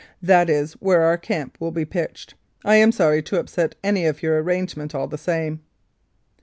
That 0.23 0.49
is 0.49 0.73
where 0.81 1.03
our 1.03 1.15
camp 1.15 1.57
will 1.59 1.69
be 1.69 1.85
pitched. 1.85 2.33
I 2.65 2.77
am 2.77 2.91
sorry 2.91 3.21
to 3.21 3.39
upset 3.39 3.75
any 3.83 4.07
of 4.07 4.23
your 4.23 4.41
arrangements 4.41 4.95
all 4.95 5.07
the 5.07 5.15
same." 5.15 5.61